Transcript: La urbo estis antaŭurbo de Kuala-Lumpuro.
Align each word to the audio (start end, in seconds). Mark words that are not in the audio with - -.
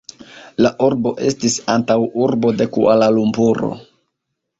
La 0.65 0.69
urbo 0.85 1.11
estis 1.31 1.57
antaŭurbo 1.73 2.53
de 2.63 2.67
Kuala-Lumpuro. 2.79 3.71